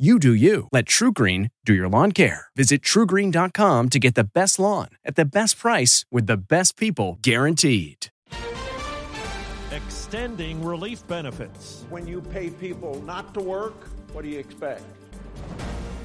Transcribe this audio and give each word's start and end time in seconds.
You 0.00 0.18
do 0.18 0.32
you. 0.32 0.66
Let 0.72 0.86
TruGreen 0.86 1.50
do 1.66 1.74
your 1.74 1.86
lawn 1.86 2.12
care. 2.12 2.46
Visit 2.56 2.80
trugreen.com 2.80 3.88
to 3.90 3.98
get 3.98 4.14
the 4.14 4.24
best 4.24 4.58
lawn 4.58 4.88
at 5.04 5.14
the 5.14 5.26
best 5.26 5.58
price 5.58 6.06
with 6.10 6.26
the 6.26 6.38
best 6.38 6.78
people 6.78 7.18
guaranteed. 7.20 8.06
Extending 9.70 10.64
relief 10.64 11.06
benefits. 11.06 11.84
When 11.90 12.06
you 12.06 12.22
pay 12.22 12.48
people 12.48 13.02
not 13.02 13.34
to 13.34 13.40
work, 13.40 13.74
what 14.14 14.22
do 14.22 14.30
you 14.30 14.38
expect? 14.38 14.84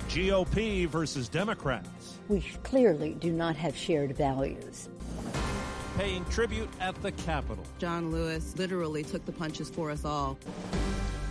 GOP 0.09 0.89
versus 0.89 1.29
Democrats. 1.29 2.19
We 2.27 2.41
clearly 2.63 3.13
do 3.13 3.31
not 3.31 3.55
have 3.55 3.77
shared 3.77 4.17
values. 4.17 4.89
Paying 5.97 6.25
tribute 6.25 6.69
at 6.81 7.01
the 7.01 7.13
Capitol. 7.13 7.63
John 7.77 8.11
Lewis 8.11 8.57
literally 8.57 9.03
took 9.05 9.25
the 9.25 9.31
punches 9.31 9.69
for 9.69 9.89
us 9.89 10.03
all. 10.03 10.37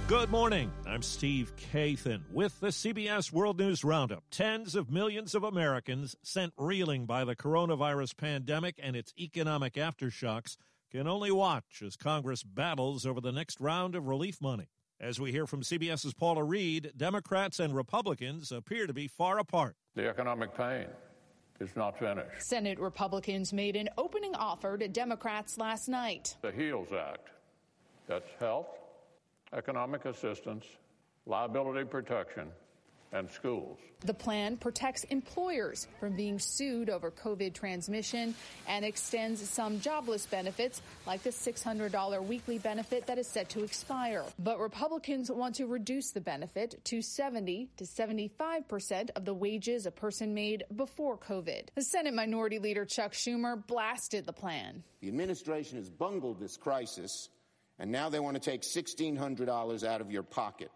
Good 0.06 0.28
morning. 0.28 0.70
I'm 0.86 1.00
Steve 1.00 1.54
Kathan 1.56 2.20
with 2.30 2.60
the 2.60 2.66
CBS 2.66 3.32
World 3.32 3.58
News 3.58 3.82
Roundup. 3.84 4.22
Tens 4.30 4.74
of 4.74 4.90
millions 4.90 5.34
of 5.34 5.44
Americans 5.44 6.14
sent 6.22 6.52
reeling 6.58 7.06
by 7.06 7.24
the 7.24 7.34
coronavirus 7.34 8.14
pandemic 8.18 8.78
and 8.82 8.96
its 8.96 9.14
economic 9.18 9.74
aftershocks 9.74 10.58
can 10.92 11.08
only 11.08 11.30
watch 11.30 11.82
as 11.82 11.96
Congress 11.96 12.42
battles 12.42 13.06
over 13.06 13.18
the 13.18 13.32
next 13.32 13.58
round 13.60 13.94
of 13.94 14.06
relief 14.06 14.42
money. 14.42 14.68
As 15.00 15.18
we 15.18 15.32
hear 15.32 15.46
from 15.46 15.62
CBS's 15.62 16.12
Paula 16.12 16.44
Reid, 16.44 16.92
Democrats 16.94 17.58
and 17.58 17.74
Republicans 17.74 18.52
appear 18.52 18.86
to 18.86 18.92
be 18.92 19.08
far 19.08 19.38
apart. 19.38 19.74
The 19.94 20.06
economic 20.06 20.54
pain 20.54 20.84
is 21.60 21.74
not 21.76 21.98
finished. 21.98 22.42
Senate 22.42 22.78
Republicans 22.78 23.54
made 23.54 23.74
an 23.74 23.88
opening 23.96 24.34
offer 24.34 24.76
to 24.76 24.86
Democrats 24.86 25.56
last 25.56 25.88
night. 25.88 26.36
The 26.42 26.52
HEALS 26.52 26.92
Act, 26.92 27.30
that's 28.06 28.28
health 28.38 28.66
economic 29.54 30.04
assistance, 30.04 30.64
liability 31.26 31.84
protection, 31.84 32.48
and 33.14 33.30
schools. 33.30 33.78
The 34.00 34.12
plan 34.12 34.56
protects 34.56 35.04
employers 35.04 35.86
from 35.98 36.14
being 36.14 36.38
sued 36.38 36.90
over 36.90 37.10
COVID 37.10 37.54
transmission 37.54 38.34
and 38.66 38.84
extends 38.84 39.48
some 39.48 39.80
jobless 39.80 40.26
benefits, 40.26 40.82
like 41.06 41.22
the 41.22 41.30
$600 41.30 42.26
weekly 42.26 42.58
benefit 42.58 43.06
that 43.06 43.16
is 43.16 43.26
set 43.26 43.48
to 43.50 43.62
expire. 43.62 44.24
But 44.38 44.58
Republicans 44.58 45.30
want 45.30 45.54
to 45.54 45.66
reduce 45.66 46.10
the 46.10 46.20
benefit 46.20 46.84
to 46.86 47.00
70 47.00 47.70
to 47.76 47.86
75 47.86 48.68
percent 48.68 49.10
of 49.14 49.24
the 49.24 49.32
wages 49.32 49.86
a 49.86 49.90
person 49.90 50.34
made 50.34 50.64
before 50.74 51.16
COVID. 51.16 51.68
The 51.74 51.82
Senate 51.82 52.14
Minority 52.14 52.58
Leader 52.58 52.84
Chuck 52.84 53.12
Schumer 53.12 53.64
blasted 53.66 54.26
the 54.26 54.32
plan. 54.32 54.82
The 55.00 55.08
administration 55.08 55.78
has 55.78 55.88
bungled 55.88 56.40
this 56.40 56.56
crisis 56.56 57.28
and 57.78 57.90
now 57.90 58.08
they 58.08 58.20
want 58.20 58.34
to 58.34 58.50
take 58.50 58.62
$1,600 58.62 59.84
out 59.84 60.00
of 60.00 60.10
your 60.10 60.22
pocket 60.22 60.70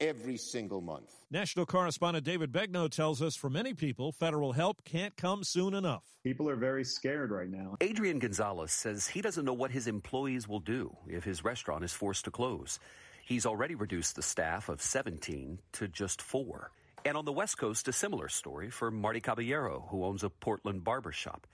every 0.00 0.36
single 0.36 0.80
month. 0.80 1.12
National 1.30 1.66
correspondent 1.66 2.24
David 2.24 2.52
Begnaud 2.52 2.88
tells 2.88 3.20
us 3.20 3.36
for 3.36 3.50
many 3.50 3.74
people, 3.74 4.12
federal 4.12 4.52
help 4.52 4.84
can't 4.84 5.16
come 5.16 5.44
soon 5.44 5.74
enough. 5.74 6.04
People 6.24 6.48
are 6.48 6.56
very 6.56 6.84
scared 6.84 7.30
right 7.30 7.50
now. 7.50 7.76
Adrian 7.80 8.18
Gonzalez 8.18 8.72
says 8.72 9.08
he 9.08 9.20
doesn't 9.20 9.44
know 9.44 9.52
what 9.52 9.70
his 9.70 9.86
employees 9.86 10.48
will 10.48 10.60
do 10.60 10.96
if 11.08 11.24
his 11.24 11.44
restaurant 11.44 11.84
is 11.84 11.92
forced 11.92 12.24
to 12.24 12.30
close. 12.30 12.78
He's 13.24 13.44
already 13.44 13.74
reduced 13.74 14.16
the 14.16 14.22
staff 14.22 14.68
of 14.68 14.80
17 14.80 15.58
to 15.72 15.88
just 15.88 16.22
four. 16.22 16.70
And 17.04 17.16
on 17.16 17.24
the 17.24 17.32
West 17.32 17.58
Coast, 17.58 17.88
a 17.88 17.92
similar 17.92 18.28
story 18.28 18.70
for 18.70 18.90
Marty 18.90 19.20
Caballero, 19.20 19.86
who 19.90 20.04
owns 20.04 20.24
a 20.24 20.30
Portland 20.30 20.82
barber 20.82 21.12
shop. 21.12 21.46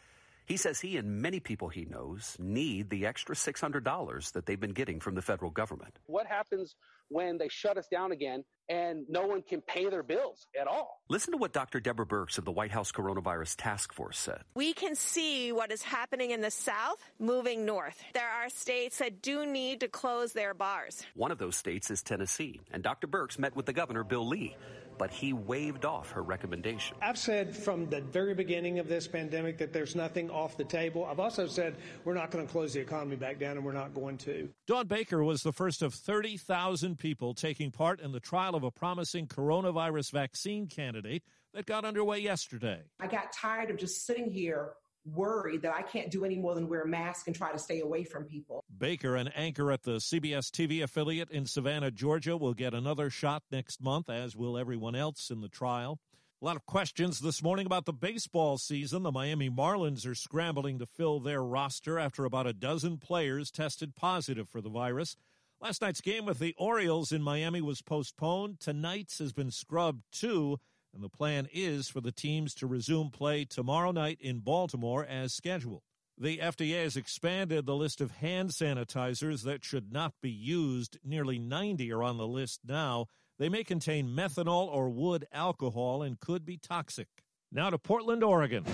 He 0.47 0.59
says 0.59 0.81
he 0.81 0.99
and 0.99 1.23
many 1.23 1.41
people 1.41 1.69
he 1.69 1.87
knows 1.87 2.37
need 2.39 2.91
the 2.91 3.07
extra 3.07 3.35
$600 3.35 4.33
that 4.33 4.45
they've 4.45 4.61
been 4.61 4.73
getting 4.73 5.01
from 5.01 5.15
the 5.15 5.23
federal 5.23 5.51
government. 5.51 5.99
What 6.07 6.27
happens 6.27 6.77
when 7.09 7.39
they 7.39 7.49
shut 7.49 7.79
us 7.79 7.87
down 7.89 8.13
again 8.13 8.45
and 8.69 9.05
no 9.09 9.27
one 9.27 9.43
can 9.43 9.63
pay 9.63 9.89
their 9.89 10.03
bills 10.03 10.47
at 10.59 10.67
all? 10.67 11.01
Listen 11.09 11.33
to 11.33 11.39
what 11.39 11.53
Dr. 11.53 11.81
Deborah 11.81 12.07
Birx 12.07 12.37
of 12.37 12.45
the 12.45 12.53
White 12.53 12.71
House 12.71 12.93
Coronavirus 12.93 13.55
Task 13.57 13.95
Force 13.95 14.19
said. 14.19 14.43
We 14.55 14.75
can 14.75 14.95
see 14.95 15.53
what 15.53 15.73
is 15.73 15.83
happening 15.83 16.31
in 16.31 16.43
the 16.43 16.51
South 16.51 17.03
moving 17.19 17.65
north. 17.65 18.03
There 18.13 18.29
are 18.29 18.51
states 18.51 18.99
that 18.99 19.23
do 19.23 19.47
need 19.47 19.81
to 19.81 19.89
close 19.89 20.33
their 20.33 20.53
bars. 20.53 21.05
One 21.15 21.31
of 21.31 21.39
those 21.39 21.57
states 21.57 21.91
is 21.91 22.03
Tennessee, 22.03 22.61
and 22.71 22.83
Dr. 22.83 23.07
Birx 23.07 23.39
met 23.39 23.57
with 23.57 23.67
the 23.67 23.73
governor, 23.73 24.05
Bill 24.05 24.27
Lee 24.27 24.57
but 24.99 25.11
he 25.11 25.33
waved 25.33 25.85
off 25.85 26.11
her 26.13 26.23
recommendation. 26.23 26.97
I've 27.03 27.19
said 27.19 27.57
from 27.57 27.89
the 27.89 28.01
very 28.01 28.35
beginning 28.35 28.79
of 28.79 28.89
this 28.89 29.07
pandemic 29.07 29.59
that 29.59 29.73
there's 29.73 29.95
nothing 29.95 30.31
off 30.31 30.57
the 30.57 30.65
table. 30.65 31.05
I've 31.05 31.21
also 31.21 31.47
said 31.47 31.77
we're 32.05 32.15
not 32.15 32.31
going 32.31 32.47
to 32.47 32.51
close 32.51 32.73
the 32.73 32.81
economy 32.81 33.17
back 33.17 33.39
down, 33.39 33.57
and 33.57 33.65
we're 33.65 33.73
not 33.73 33.95
going 33.95 34.19
to. 34.19 34.49
Dawn 34.67 34.87
Baker 34.87 35.23
was 35.23 35.43
the 35.43 35.53
first 35.53 35.83
of 35.83 35.95
30,000 35.95 36.99
people 36.99 37.35
taking 37.35 37.71
part 37.71 38.01
in 38.01 38.13
the 38.13 38.21
trial 38.21 38.55
of 38.55 38.63
a 38.63 38.71
promising 38.71 39.27
coronavirus 39.27 40.13
vaccine 40.13 40.67
candidate 40.67 41.23
that 41.53 41.67
got 41.67 41.85
underway 41.85 42.19
yesterday. 42.19 42.81
I 43.01 43.07
got 43.07 43.33
tired 43.33 43.71
of 43.71 43.77
just 43.77 44.05
sitting 44.05 44.31
here 44.31 44.71
worried 45.05 45.63
that 45.63 45.75
I 45.75 45.83
can't 45.83 46.11
do 46.11 46.25
any 46.25 46.37
more 46.37 46.55
than 46.55 46.69
wear 46.69 46.83
a 46.83 46.89
mask 46.89 47.27
and 47.27 47.37
try 47.37 47.53
to 47.53 47.59
stay 47.59 47.81
away 47.81 48.05
from 48.05 48.25
people. 48.25 48.65
Baker, 48.77 49.17
an 49.17 49.29
anchor 49.29 49.71
at 49.71 49.83
the 49.83 49.97
CBS 49.97 50.51
TV 50.51 50.83
affiliate 50.83 51.31
in 51.31 51.47
Savannah, 51.47 51.91
Georgia, 51.91 52.37
will 52.37 52.55
get 52.55 52.75
another 52.75 53.11
shot 53.11 53.43
next 53.51 53.83
month, 53.83 54.09
as 54.09 54.37
will 54.37 54.57
everyone 54.57 54.95
else 54.95 55.31
in 55.31 55.41
the 55.41 55.49
trial. 55.49 55.99
A 56.43 56.45
lot 56.45 56.57
of 56.57 56.67
questions 56.67 57.21
this 57.21 57.43
morning 57.43 57.65
about 57.65 57.87
the 57.87 57.93
baseball 57.93 58.59
season. 58.59 59.03
The 59.03 59.13
Miami 59.13 59.49
Marlins 59.49 60.07
are 60.07 60.15
scrambling 60.15 60.79
to 60.79 60.87
fill 60.87 61.21
their 61.21 61.43
roster 61.43 61.99
after 61.99 62.25
about 62.25 62.47
a 62.47 62.53
dozen 62.53 62.99
players 62.99 63.51
tested 63.51 63.95
positive 63.95 64.49
for 64.49 64.61
the 64.61 64.69
virus. 64.69 65.17
Last 65.61 65.81
night's 65.81 66.03
game 66.03 66.27
with 66.27 66.41
the 66.41 66.55
Orioles 66.59 67.13
in 67.13 67.23
Miami 67.23 67.63
was 67.63 67.81
postponed. 67.81 68.61
Tonight's 68.61 69.21
has 69.21 69.33
been 69.33 69.51
scrubbed 69.51 70.03
too 70.13 70.59
and 70.95 71.03
the 71.03 71.09
plan 71.09 71.49
is 71.53 71.89
for 71.89 72.01
the 72.01 72.13
teams 72.13 72.55
to 72.55 72.67
resume 72.67 73.11
play 73.11 73.45
tomorrow 73.45 73.91
night 73.91 74.19
in 74.21 74.39
Baltimore 74.39 75.05
as 75.05 75.35
scheduled. 75.35 75.83
The 76.17 76.39
FDA 76.39 76.85
has 76.85 76.97
expanded 76.97 77.67
the 77.67 77.75
list 77.75 78.01
of 78.01 78.13
hand 78.13 78.51
sanitizers 78.51 79.43
that 79.43 79.65
should 79.65 79.93
not 79.93 80.15
be 80.23 80.31
used. 80.31 80.99
Nearly 81.05 81.41
90 81.41 81.93
are 81.93 82.05
on 82.05 82.19
the 82.19 82.27
list 82.27 82.61
now. 82.65 83.07
They 83.39 83.49
may 83.49 83.65
contain 83.65 84.15
methanol 84.15 84.69
or 84.69 84.91
wood 84.91 85.27
alcohol 85.33 86.03
and 86.03 86.21
could 86.21 86.45
be 86.45 86.57
toxic. 86.57 87.09
Now 87.51 87.71
to 87.71 87.79
Portland, 87.79 88.23
Oregon. 88.23 88.65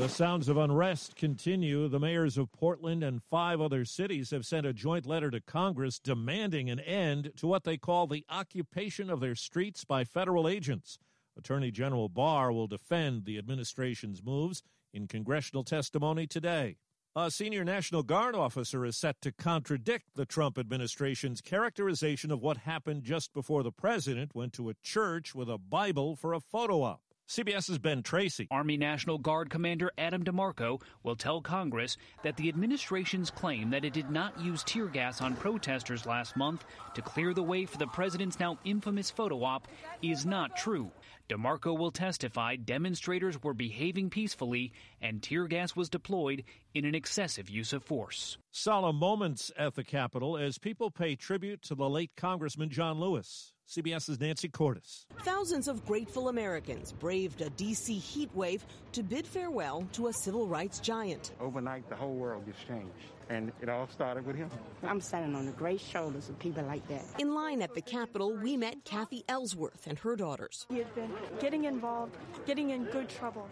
The 0.00 0.08
sounds 0.08 0.48
of 0.48 0.56
unrest 0.56 1.14
continue. 1.14 1.86
The 1.86 2.00
mayors 2.00 2.38
of 2.38 2.50
Portland 2.52 3.04
and 3.04 3.22
five 3.22 3.60
other 3.60 3.84
cities 3.84 4.30
have 4.30 4.46
sent 4.46 4.64
a 4.64 4.72
joint 4.72 5.04
letter 5.04 5.30
to 5.30 5.42
Congress 5.42 5.98
demanding 5.98 6.70
an 6.70 6.80
end 6.80 7.32
to 7.36 7.46
what 7.46 7.64
they 7.64 7.76
call 7.76 8.06
the 8.06 8.24
occupation 8.30 9.10
of 9.10 9.20
their 9.20 9.34
streets 9.34 9.84
by 9.84 10.04
federal 10.04 10.48
agents. 10.48 10.98
Attorney 11.36 11.70
General 11.70 12.08
Barr 12.08 12.50
will 12.50 12.66
defend 12.66 13.26
the 13.26 13.36
administration's 13.36 14.22
moves 14.22 14.62
in 14.94 15.06
congressional 15.06 15.64
testimony 15.64 16.26
today. 16.26 16.78
A 17.14 17.30
senior 17.30 17.62
National 17.62 18.02
Guard 18.02 18.34
officer 18.34 18.86
is 18.86 18.96
set 18.96 19.20
to 19.20 19.32
contradict 19.32 20.14
the 20.14 20.24
Trump 20.24 20.56
administration's 20.56 21.42
characterization 21.42 22.30
of 22.30 22.40
what 22.40 22.56
happened 22.56 23.04
just 23.04 23.34
before 23.34 23.62
the 23.62 23.70
president 23.70 24.34
went 24.34 24.54
to 24.54 24.70
a 24.70 24.74
church 24.82 25.34
with 25.34 25.50
a 25.50 25.58
Bible 25.58 26.16
for 26.16 26.32
a 26.32 26.40
photo 26.40 26.84
op. 26.84 27.02
CBS's 27.30 27.78
Ben 27.78 28.02
Tracy. 28.02 28.48
Army 28.50 28.76
National 28.76 29.16
Guard 29.16 29.50
Commander 29.50 29.92
Adam 29.96 30.24
DeMarco 30.24 30.82
will 31.04 31.14
tell 31.14 31.40
Congress 31.40 31.96
that 32.24 32.36
the 32.36 32.48
administration's 32.48 33.30
claim 33.30 33.70
that 33.70 33.84
it 33.84 33.92
did 33.92 34.10
not 34.10 34.40
use 34.40 34.64
tear 34.64 34.86
gas 34.86 35.20
on 35.20 35.36
protesters 35.36 36.06
last 36.06 36.36
month 36.36 36.64
to 36.96 37.02
clear 37.02 37.32
the 37.32 37.40
way 37.40 37.66
for 37.66 37.78
the 37.78 37.86
president's 37.86 38.40
now 38.40 38.58
infamous 38.64 39.12
photo 39.12 39.44
op 39.44 39.68
is 40.02 40.26
not 40.26 40.56
true. 40.56 40.90
DeMarco 41.28 41.78
will 41.78 41.92
testify 41.92 42.56
demonstrators 42.56 43.40
were 43.40 43.54
behaving 43.54 44.10
peacefully 44.10 44.72
and 45.00 45.22
tear 45.22 45.46
gas 45.46 45.76
was 45.76 45.88
deployed 45.88 46.42
in 46.74 46.84
an 46.84 46.96
excessive 46.96 47.48
use 47.48 47.72
of 47.72 47.84
force. 47.84 48.38
Solemn 48.52 48.96
moments 48.96 49.52
at 49.56 49.76
the 49.76 49.84
Capitol 49.84 50.36
as 50.36 50.58
people 50.58 50.90
pay 50.90 51.14
tribute 51.14 51.62
to 51.62 51.76
the 51.76 51.88
late 51.88 52.10
Congressman 52.16 52.68
John 52.68 52.98
Lewis. 52.98 53.52
CBS's 53.68 54.18
Nancy 54.18 54.48
Cordes. 54.48 55.06
Thousands 55.22 55.68
of 55.68 55.86
grateful 55.86 56.28
Americans 56.28 56.90
braved 56.90 57.40
a 57.42 57.50
D.C. 57.50 57.94
heat 57.94 58.28
wave 58.34 58.64
to 58.90 59.04
bid 59.04 59.24
farewell 59.24 59.86
to 59.92 60.08
a 60.08 60.12
civil 60.12 60.48
rights 60.48 60.80
giant. 60.80 61.30
Overnight, 61.40 61.88
the 61.88 61.94
whole 61.94 62.14
world 62.14 62.44
gets 62.44 62.58
changed. 62.64 62.90
And 63.28 63.52
it 63.62 63.68
all 63.68 63.86
started 63.86 64.26
with 64.26 64.34
him. 64.34 64.50
I'm 64.82 65.00
standing 65.00 65.36
on 65.36 65.46
the 65.46 65.52
great 65.52 65.80
shoulders 65.80 66.28
of 66.28 66.36
people 66.40 66.64
like 66.64 66.86
that. 66.88 67.04
In 67.20 67.32
line 67.32 67.62
at 67.62 67.74
the 67.74 67.80
Capitol, 67.80 68.36
we 68.36 68.56
met 68.56 68.84
Kathy 68.84 69.22
Ellsworth 69.28 69.86
and 69.86 69.96
her 70.00 70.16
daughters. 70.16 70.66
He 70.68 70.78
had 70.78 70.92
been 70.96 71.12
getting 71.38 71.66
involved, 71.66 72.16
getting 72.44 72.70
in 72.70 72.86
good 72.86 73.08
trouble 73.08 73.48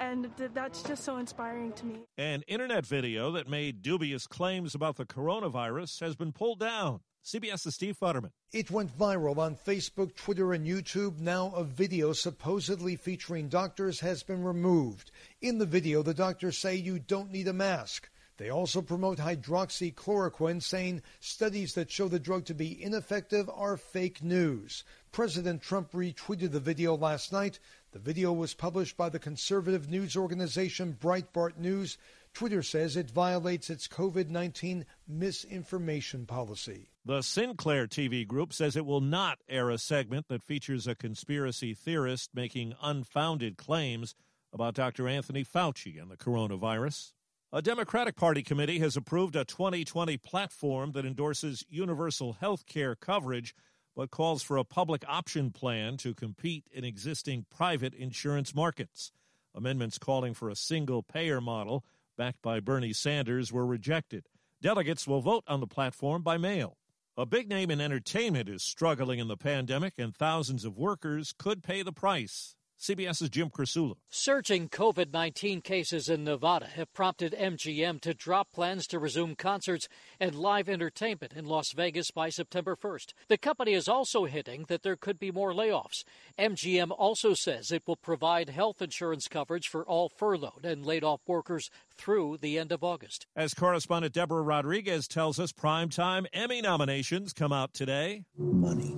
and 0.00 0.30
that's 0.54 0.82
just 0.82 1.04
so 1.04 1.18
inspiring 1.18 1.72
to 1.74 1.86
me. 1.86 2.00
An 2.18 2.42
internet 2.48 2.86
video 2.86 3.30
that 3.32 3.48
made 3.48 3.82
dubious 3.82 4.26
claims 4.26 4.74
about 4.74 4.96
the 4.96 5.04
coronavirus 5.04 6.00
has 6.00 6.16
been 6.16 6.32
pulled 6.32 6.58
down. 6.58 7.00
CBS's 7.22 7.74
Steve 7.74 7.98
Futterman. 8.00 8.30
It 8.50 8.70
went 8.70 8.96
viral 8.96 9.36
on 9.36 9.54
Facebook, 9.54 10.16
Twitter, 10.16 10.54
and 10.54 10.66
YouTube. 10.66 11.20
Now, 11.20 11.52
a 11.54 11.62
video 11.62 12.14
supposedly 12.14 12.96
featuring 12.96 13.48
doctors 13.48 14.00
has 14.00 14.22
been 14.22 14.42
removed. 14.42 15.10
In 15.42 15.58
the 15.58 15.66
video, 15.66 16.02
the 16.02 16.14
doctors 16.14 16.56
say 16.56 16.74
you 16.74 16.98
don't 16.98 17.30
need 17.30 17.46
a 17.46 17.52
mask. 17.52 18.08
They 18.40 18.48
also 18.48 18.80
promote 18.80 19.18
hydroxychloroquine, 19.18 20.62
saying 20.62 21.02
studies 21.20 21.74
that 21.74 21.90
show 21.90 22.08
the 22.08 22.18
drug 22.18 22.46
to 22.46 22.54
be 22.54 22.82
ineffective 22.82 23.50
are 23.50 23.76
fake 23.76 24.22
news. 24.22 24.82
President 25.12 25.60
Trump 25.60 25.92
retweeted 25.92 26.50
the 26.50 26.58
video 26.58 26.96
last 26.96 27.32
night. 27.32 27.58
The 27.92 27.98
video 27.98 28.32
was 28.32 28.54
published 28.54 28.96
by 28.96 29.10
the 29.10 29.18
conservative 29.18 29.90
news 29.90 30.16
organization 30.16 30.96
Breitbart 30.98 31.58
News. 31.58 31.98
Twitter 32.32 32.62
says 32.62 32.96
it 32.96 33.10
violates 33.10 33.68
its 33.68 33.86
COVID 33.86 34.30
19 34.30 34.86
misinformation 35.06 36.24
policy. 36.24 36.88
The 37.04 37.20
Sinclair 37.20 37.86
TV 37.86 38.26
group 38.26 38.54
says 38.54 38.74
it 38.74 38.86
will 38.86 39.02
not 39.02 39.38
air 39.50 39.68
a 39.68 39.76
segment 39.76 40.28
that 40.28 40.42
features 40.42 40.86
a 40.86 40.94
conspiracy 40.94 41.74
theorist 41.74 42.30
making 42.32 42.72
unfounded 42.80 43.58
claims 43.58 44.14
about 44.50 44.72
Dr. 44.72 45.08
Anthony 45.08 45.44
Fauci 45.44 46.00
and 46.00 46.10
the 46.10 46.16
coronavirus. 46.16 47.12
A 47.52 47.60
Democratic 47.60 48.14
Party 48.14 48.44
committee 48.44 48.78
has 48.78 48.96
approved 48.96 49.34
a 49.34 49.44
2020 49.44 50.16
platform 50.18 50.92
that 50.92 51.04
endorses 51.04 51.64
universal 51.68 52.34
health 52.34 52.64
care 52.64 52.94
coverage 52.94 53.56
but 53.96 54.12
calls 54.12 54.40
for 54.40 54.56
a 54.56 54.62
public 54.62 55.02
option 55.08 55.50
plan 55.50 55.96
to 55.96 56.14
compete 56.14 56.64
in 56.70 56.84
existing 56.84 57.46
private 57.50 57.92
insurance 57.92 58.54
markets. 58.54 59.10
Amendments 59.52 59.98
calling 59.98 60.32
for 60.32 60.48
a 60.48 60.54
single 60.54 61.02
payer 61.02 61.40
model, 61.40 61.84
backed 62.16 62.40
by 62.40 62.60
Bernie 62.60 62.92
Sanders, 62.92 63.52
were 63.52 63.66
rejected. 63.66 64.28
Delegates 64.62 65.08
will 65.08 65.20
vote 65.20 65.42
on 65.48 65.58
the 65.58 65.66
platform 65.66 66.22
by 66.22 66.38
mail. 66.38 66.76
A 67.16 67.26
big 67.26 67.48
name 67.48 67.72
in 67.72 67.80
entertainment 67.80 68.48
is 68.48 68.62
struggling 68.62 69.18
in 69.18 69.26
the 69.26 69.36
pandemic, 69.36 69.94
and 69.98 70.14
thousands 70.14 70.64
of 70.64 70.78
workers 70.78 71.34
could 71.36 71.64
pay 71.64 71.82
the 71.82 71.92
price. 71.92 72.54
CBS's 72.80 73.28
Jim 73.28 73.50
Krasula. 73.50 73.96
Surging 74.08 74.70
COVID 74.70 75.12
19 75.12 75.60
cases 75.60 76.08
in 76.08 76.24
Nevada 76.24 76.66
have 76.66 76.92
prompted 76.94 77.34
MGM 77.38 78.00
to 78.00 78.14
drop 78.14 78.50
plans 78.52 78.86
to 78.86 78.98
resume 78.98 79.34
concerts 79.34 79.86
and 80.18 80.34
live 80.34 80.66
entertainment 80.66 81.34
in 81.34 81.44
Las 81.44 81.72
Vegas 81.72 82.10
by 82.10 82.30
September 82.30 82.74
1st. 82.74 83.12
The 83.28 83.36
company 83.36 83.74
is 83.74 83.86
also 83.86 84.24
hinting 84.24 84.64
that 84.68 84.82
there 84.82 84.96
could 84.96 85.18
be 85.18 85.30
more 85.30 85.52
layoffs. 85.52 86.04
MGM 86.38 86.90
also 86.96 87.34
says 87.34 87.70
it 87.70 87.82
will 87.86 87.96
provide 87.96 88.48
health 88.48 88.80
insurance 88.80 89.28
coverage 89.28 89.68
for 89.68 89.84
all 89.84 90.08
furloughed 90.08 90.64
and 90.64 90.86
laid 90.86 91.04
off 91.04 91.20
workers 91.26 91.68
through 91.98 92.38
the 92.38 92.58
end 92.58 92.72
of 92.72 92.82
August. 92.82 93.26
As 93.36 93.52
correspondent 93.52 94.14
Deborah 94.14 94.40
Rodriguez 94.40 95.06
tells 95.06 95.38
us, 95.38 95.52
primetime 95.52 96.24
Emmy 96.32 96.62
nominations 96.62 97.34
come 97.34 97.52
out 97.52 97.74
today. 97.74 98.24
Money. 98.38 98.96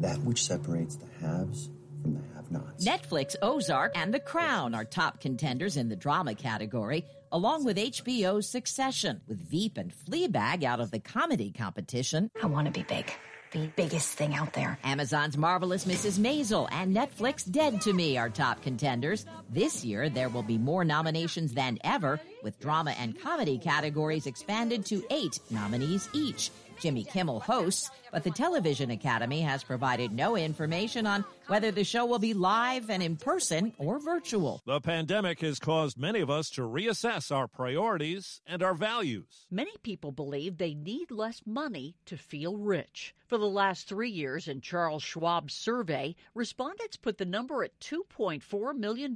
That 0.00 0.18
which 0.22 0.44
separates 0.44 0.96
the 0.96 1.06
haves 1.20 1.70
from 2.06 2.14
the 2.14 2.35
have-nots. 2.46 2.84
Netflix, 2.84 3.36
Ozark, 3.42 3.92
and 3.96 4.12
The 4.12 4.20
Crown 4.20 4.74
are 4.74 4.84
top 4.84 5.20
contenders 5.20 5.76
in 5.76 5.88
the 5.88 5.96
drama 5.96 6.34
category, 6.34 7.04
along 7.32 7.64
with 7.64 7.76
HBO's 7.76 8.48
Succession, 8.48 9.20
with 9.26 9.38
Veep 9.38 9.78
and 9.78 9.92
Fleabag 9.92 10.64
out 10.64 10.80
of 10.80 10.90
the 10.90 11.00
comedy 11.00 11.50
competition. 11.50 12.30
I 12.42 12.46
want 12.46 12.66
to 12.66 12.72
be 12.72 12.82
big. 12.82 13.12
The 13.52 13.70
biggest 13.76 14.08
thing 14.14 14.34
out 14.34 14.52
there. 14.52 14.78
Amazon's 14.82 15.36
Marvelous 15.36 15.84
Mrs. 15.84 16.18
Maisel 16.18 16.68
and 16.72 16.94
Netflix 16.94 17.48
Dead 17.48 17.80
to 17.82 17.92
Me 17.92 18.18
are 18.18 18.28
top 18.28 18.60
contenders. 18.60 19.24
This 19.48 19.84
year, 19.84 20.10
there 20.10 20.28
will 20.28 20.42
be 20.42 20.58
more 20.58 20.84
nominations 20.84 21.54
than 21.54 21.78
ever, 21.84 22.20
with 22.42 22.58
drama 22.58 22.90
and 22.98 23.18
comedy 23.18 23.56
categories 23.58 24.26
expanded 24.26 24.84
to 24.86 25.04
eight 25.10 25.38
nominees 25.48 26.08
each. 26.12 26.50
Jimmy 26.78 27.04
Kimmel 27.04 27.40
hosts, 27.40 27.90
but 28.12 28.24
the 28.24 28.30
Television 28.30 28.90
Academy 28.90 29.40
has 29.40 29.64
provided 29.64 30.12
no 30.12 30.36
information 30.36 31.06
on 31.06 31.24
whether 31.48 31.70
the 31.70 31.84
show 31.84 32.06
will 32.06 32.18
be 32.18 32.34
live 32.34 32.90
and 32.90 33.02
in 33.02 33.16
person 33.16 33.72
or 33.78 33.98
virtual. 33.98 34.62
The 34.66 34.80
pandemic 34.80 35.40
has 35.40 35.58
caused 35.58 35.98
many 35.98 36.20
of 36.20 36.30
us 36.30 36.50
to 36.50 36.62
reassess 36.62 37.34
our 37.34 37.48
priorities 37.48 38.40
and 38.46 38.62
our 38.62 38.74
values. 38.74 39.46
Many 39.50 39.72
people 39.82 40.12
believe 40.12 40.58
they 40.58 40.74
need 40.74 41.10
less 41.10 41.42
money 41.46 41.96
to 42.06 42.16
feel 42.16 42.56
rich. 42.56 43.14
For 43.26 43.38
the 43.38 43.46
last 43.46 43.88
three 43.88 44.10
years 44.10 44.46
in 44.46 44.60
Charles 44.60 45.02
Schwab's 45.02 45.54
survey, 45.54 46.14
respondents 46.34 46.96
put 46.96 47.18
the 47.18 47.24
number 47.24 47.64
at 47.64 47.78
$2.4 47.80 48.76
million. 48.76 49.12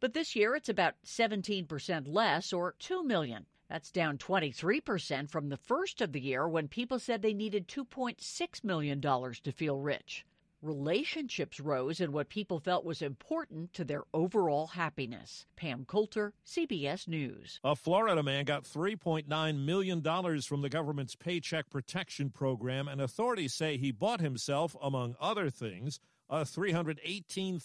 But 0.00 0.14
this 0.14 0.34
year 0.34 0.54
it's 0.56 0.68
about 0.68 0.94
17% 1.04 2.06
less, 2.06 2.52
or 2.52 2.74
$2 2.80 3.04
million. 3.04 3.46
That's 3.68 3.90
down 3.90 4.16
23% 4.18 5.30
from 5.30 5.48
the 5.50 5.56
first 5.58 6.00
of 6.00 6.12
the 6.12 6.20
year 6.20 6.48
when 6.48 6.68
people 6.68 6.98
said 6.98 7.20
they 7.20 7.34
needed 7.34 7.68
$2.6 7.68 8.64
million 8.64 9.00
to 9.00 9.52
feel 9.52 9.78
rich. 9.78 10.24
Relationships 10.60 11.60
rose 11.60 12.00
in 12.00 12.10
what 12.10 12.28
people 12.30 12.58
felt 12.58 12.84
was 12.84 13.00
important 13.00 13.72
to 13.74 13.84
their 13.84 14.02
overall 14.12 14.66
happiness. 14.66 15.46
Pam 15.54 15.84
Coulter, 15.84 16.32
CBS 16.44 17.06
News. 17.06 17.60
A 17.62 17.76
Florida 17.76 18.24
man 18.24 18.44
got 18.44 18.64
$3.9 18.64 19.64
million 19.64 20.02
from 20.42 20.62
the 20.62 20.68
government's 20.68 21.14
Paycheck 21.14 21.70
Protection 21.70 22.30
Program, 22.30 22.88
and 22.88 23.00
authorities 23.00 23.54
say 23.54 23.76
he 23.76 23.92
bought 23.92 24.20
himself, 24.20 24.74
among 24.82 25.14
other 25.20 25.48
things, 25.48 26.00
a 26.28 26.40
$318,000 26.40 27.60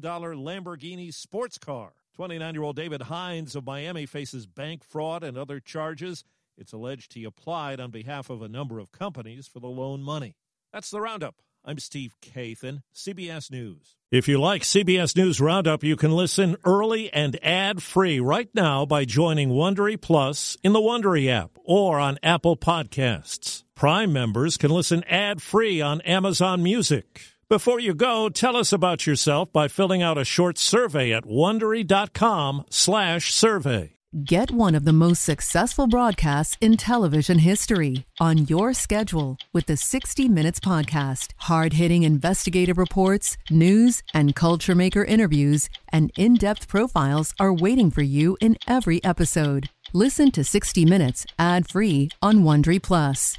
Lamborghini 0.00 1.12
sports 1.12 1.58
car. 1.58 1.92
29 2.18 2.52
year 2.52 2.64
old 2.64 2.74
David 2.74 3.02
Hines 3.02 3.54
of 3.54 3.64
Miami 3.64 4.04
faces 4.04 4.44
bank 4.44 4.82
fraud 4.82 5.22
and 5.22 5.38
other 5.38 5.60
charges. 5.60 6.24
It's 6.56 6.72
alleged 6.72 7.14
he 7.14 7.22
applied 7.22 7.78
on 7.78 7.92
behalf 7.92 8.28
of 8.28 8.42
a 8.42 8.48
number 8.48 8.80
of 8.80 8.90
companies 8.90 9.46
for 9.46 9.60
the 9.60 9.68
loan 9.68 10.02
money. 10.02 10.34
That's 10.72 10.90
the 10.90 11.00
roundup. 11.00 11.36
I'm 11.64 11.78
Steve 11.78 12.16
Kathan, 12.20 12.82
CBS 12.92 13.52
News. 13.52 13.94
If 14.10 14.26
you 14.26 14.40
like 14.40 14.62
CBS 14.62 15.16
News 15.16 15.40
Roundup, 15.40 15.84
you 15.84 15.94
can 15.94 16.10
listen 16.10 16.56
early 16.64 17.08
and 17.12 17.38
ad 17.40 17.84
free 17.84 18.18
right 18.18 18.48
now 18.52 18.84
by 18.84 19.04
joining 19.04 19.50
Wondery 19.50 20.00
Plus 20.00 20.56
in 20.64 20.72
the 20.72 20.80
Wondery 20.80 21.30
app 21.30 21.52
or 21.62 22.00
on 22.00 22.18
Apple 22.24 22.56
Podcasts. 22.56 23.62
Prime 23.76 24.12
members 24.12 24.56
can 24.56 24.72
listen 24.72 25.04
ad 25.04 25.40
free 25.40 25.80
on 25.80 26.00
Amazon 26.00 26.64
Music. 26.64 27.37
Before 27.50 27.80
you 27.80 27.94
go, 27.94 28.28
tell 28.28 28.58
us 28.58 28.74
about 28.74 29.06
yourself 29.06 29.50
by 29.54 29.68
filling 29.68 30.02
out 30.02 30.18
a 30.18 30.24
short 30.24 30.58
survey 30.58 31.14
at 31.14 31.24
wondery.com/survey. 31.24 33.92
Get 34.24 34.50
one 34.50 34.74
of 34.74 34.84
the 34.84 34.92
most 34.92 35.24
successful 35.24 35.86
broadcasts 35.86 36.58
in 36.60 36.76
television 36.76 37.38
history 37.38 38.04
on 38.20 38.46
your 38.48 38.74
schedule 38.74 39.38
with 39.54 39.64
the 39.64 39.78
60 39.78 40.28
Minutes 40.28 40.60
podcast. 40.60 41.28
Hard-hitting 41.38 42.02
investigative 42.02 42.76
reports, 42.76 43.38
news, 43.50 44.02
and 44.12 44.34
culture 44.34 44.74
maker 44.74 45.04
interviews 45.04 45.70
and 45.90 46.12
in-depth 46.18 46.68
profiles 46.68 47.32
are 47.40 47.52
waiting 47.52 47.90
for 47.90 48.02
you 48.02 48.36
in 48.42 48.58
every 48.66 49.02
episode. 49.02 49.70
Listen 49.94 50.30
to 50.32 50.44
60 50.44 50.84
Minutes 50.84 51.24
ad-free 51.38 52.10
on 52.20 52.40
Wondery 52.40 52.82
Plus. 52.82 53.38